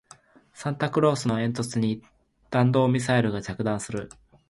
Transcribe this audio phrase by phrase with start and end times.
[0.55, 2.01] サンタクロースの煙突に
[2.49, 4.09] 弾道ミサイルが着弾する